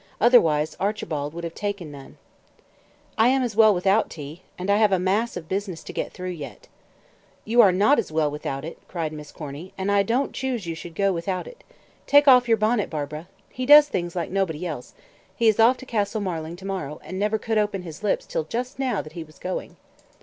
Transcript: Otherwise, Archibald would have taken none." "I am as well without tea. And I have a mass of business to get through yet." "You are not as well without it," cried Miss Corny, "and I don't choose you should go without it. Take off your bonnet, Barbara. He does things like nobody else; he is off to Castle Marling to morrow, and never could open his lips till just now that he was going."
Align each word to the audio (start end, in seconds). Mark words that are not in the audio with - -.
Otherwise, 0.19 0.75
Archibald 0.79 1.31
would 1.31 1.43
have 1.43 1.53
taken 1.53 1.91
none." 1.91 2.17
"I 3.19 3.27
am 3.27 3.43
as 3.43 3.55
well 3.55 3.71
without 3.71 4.09
tea. 4.09 4.41
And 4.57 4.71
I 4.71 4.77
have 4.77 4.91
a 4.91 4.97
mass 4.97 5.37
of 5.37 5.47
business 5.47 5.83
to 5.83 5.93
get 5.93 6.11
through 6.11 6.31
yet." 6.31 6.67
"You 7.45 7.61
are 7.61 7.71
not 7.71 7.99
as 7.99 8.11
well 8.11 8.31
without 8.31 8.65
it," 8.65 8.79
cried 8.87 9.13
Miss 9.13 9.31
Corny, 9.31 9.73
"and 9.77 9.91
I 9.91 10.01
don't 10.01 10.33
choose 10.33 10.65
you 10.65 10.73
should 10.73 10.95
go 10.95 11.13
without 11.13 11.45
it. 11.45 11.63
Take 12.07 12.27
off 12.27 12.47
your 12.47 12.57
bonnet, 12.57 12.89
Barbara. 12.89 13.27
He 13.51 13.67
does 13.67 13.89
things 13.89 14.15
like 14.15 14.31
nobody 14.31 14.65
else; 14.65 14.95
he 15.35 15.47
is 15.47 15.59
off 15.59 15.77
to 15.77 15.85
Castle 15.85 16.19
Marling 16.19 16.55
to 16.55 16.65
morrow, 16.65 16.99
and 17.03 17.19
never 17.19 17.37
could 17.37 17.59
open 17.59 17.83
his 17.83 18.01
lips 18.01 18.25
till 18.25 18.45
just 18.45 18.79
now 18.79 19.03
that 19.03 19.13
he 19.13 19.23
was 19.23 19.37
going." 19.37 19.75